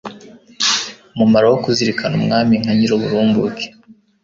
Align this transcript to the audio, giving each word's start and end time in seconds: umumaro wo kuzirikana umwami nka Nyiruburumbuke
umumaro 1.13 1.45
wo 1.51 1.57
kuzirikana 1.63 2.13
umwami 2.19 2.53
nka 2.61 2.71
Nyiruburumbuke 2.77 3.65